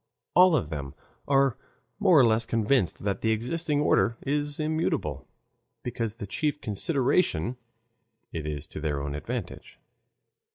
[0.35, 0.95] All of them
[1.27, 1.57] are
[1.99, 5.27] more or less convinced that the existing order is immutable,
[5.83, 7.55] because the chief consideration
[8.31, 9.77] it is to their advantage.